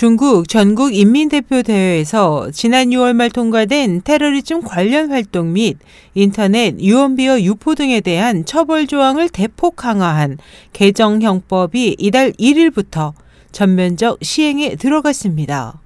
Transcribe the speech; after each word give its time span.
중국 0.00 0.48
전국 0.48 0.94
인민대표대회에서 0.94 2.52
지난 2.52 2.88
6월 2.88 3.12
말 3.12 3.28
통과된 3.28 4.00
테러리즘 4.02 4.62
관련 4.62 5.10
활동 5.10 5.52
및 5.52 5.76
인터넷 6.14 6.80
유언비어 6.80 7.42
유포 7.42 7.74
등에 7.74 8.00
대한 8.00 8.46
처벌 8.46 8.86
조항을 8.86 9.28
대폭 9.28 9.76
강화한 9.76 10.38
개정 10.72 11.20
형법이 11.20 11.96
이달 11.98 12.32
1일부터 12.32 13.12
전면적 13.52 14.20
시행에 14.22 14.76
들어갔습니다. 14.76 15.82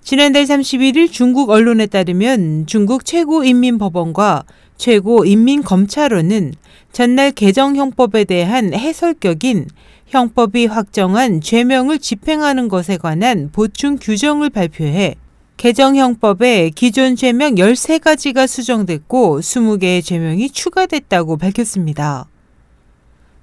지난달 0.00 0.44
31일 0.44 1.10
중국 1.10 1.50
언론에 1.50 1.86
따르면 1.86 2.66
중국 2.68 3.04
최고인민법원과 3.04 4.44
최고인민검찰원은 4.78 6.54
전날 6.92 7.32
개정형법에 7.32 8.24
대한 8.24 8.72
해설격인 8.72 9.66
형법이 10.06 10.66
확정한 10.66 11.40
죄명을 11.42 11.98
집행하는 11.98 12.68
것에 12.68 12.96
관한 12.96 13.50
보충 13.52 13.98
규정을 14.00 14.48
발표해 14.50 15.16
개정형법에 15.58 16.70
기존 16.70 17.16
죄명 17.16 17.56
13가지가 17.56 18.46
수정됐고 18.46 19.40
20개의 19.40 20.04
죄명이 20.04 20.50
추가됐다고 20.50 21.36
밝혔습니다. 21.36 22.28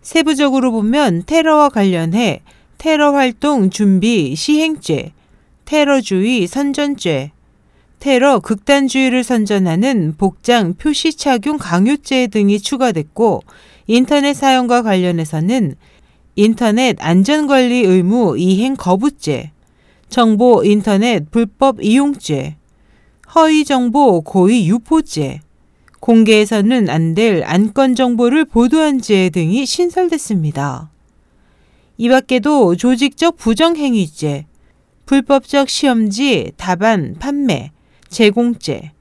세부적으로 0.01 0.71
보면 0.71 1.23
테러와 1.25 1.69
관련해 1.69 2.41
테러 2.77 3.13
활동 3.13 3.69
준비 3.69 4.35
시행죄, 4.35 5.11
테러주의 5.65 6.47
선전죄, 6.47 7.31
테러 7.99 8.39
극단주의를 8.39 9.23
선전하는 9.23 10.15
복장 10.17 10.75
표시 10.75 11.13
착용 11.13 11.57
강요죄 11.57 12.27
등이 12.27 12.59
추가됐고 12.59 13.43
인터넷 13.87 14.33
사용과 14.33 14.83
관련해서는 14.83 15.75
인터넷 16.35 16.97
안전관리 16.99 17.81
의무 17.81 18.37
이행 18.37 18.75
거부죄, 18.75 19.51
정보 20.09 20.63
인터넷 20.63 21.31
불법 21.31 21.81
이용죄, 21.81 22.57
허위 23.33 23.65
정보 23.65 24.21
고의 24.21 24.67
유포죄, 24.67 25.39
공개해서는 25.99 26.89
안 26.89 27.15
될 27.15 27.43
안건 27.45 27.95
정보를 27.95 28.45
보도한 28.45 29.01
죄 29.01 29.29
등이 29.29 29.65
신설됐습니다. 29.65 30.91
이 31.97 32.09
밖에도 32.09 32.75
조직적 32.75 33.37
부정행위죄, 33.37 34.45
불법적 35.05 35.69
시험지 35.69 36.51
답안 36.57 37.15
판매, 37.17 37.71
제공죄, 38.15 38.93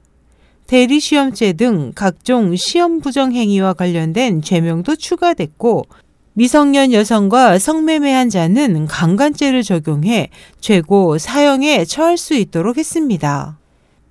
대리시험죄 0.67 1.53
등 1.53 1.93
각종 1.95 2.53
시험 2.57 2.99
부정 2.99 3.31
행위와 3.31 3.71
관련된 3.71 4.41
죄명도 4.41 4.97
추가됐고 4.97 5.85
미성년 6.33 6.91
여성과 6.91 7.57
성매매한 7.57 8.29
자는 8.29 8.87
강간죄를 8.87 9.63
적용해 9.63 10.31
최고 10.59 11.17
사형에 11.17 11.85
처할 11.85 12.17
수 12.17 12.33
있도록 12.33 12.77
했습니다. 12.77 13.57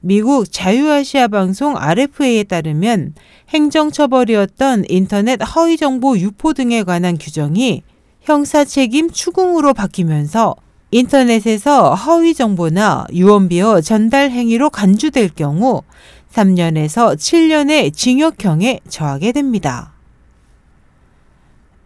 미국 0.01 0.51
자유아시아 0.51 1.29
방송 1.29 1.77
RFA에 1.77 2.45
따르면 2.45 3.13
행정처벌이었던 3.51 4.85
인터넷 4.89 5.39
허위정보 5.43 6.17
유포 6.17 6.55
등에 6.55 6.83
관한 6.83 7.19
규정이 7.19 7.83
형사 8.23 8.65
책임 8.65 9.11
추궁으로 9.11 9.75
바뀌면서 9.75 10.57
인터넷에서 10.95 11.93
허위 11.93 12.35
정보나 12.35 13.07
유언비어 13.13 13.81
전달 13.81 14.31
행위로 14.31 14.71
간주될 14.71 15.31
경우 15.31 15.83
3년에서 16.31 17.17
7년의 17.17 17.93
징역형에 17.93 18.79
처하게 18.89 19.33
됩니다. 19.33 19.93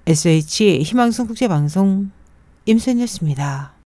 SH 0.06 0.82
희망성 0.82 1.26
국제방송 1.26 2.10
임선이었습니다. 2.66 3.77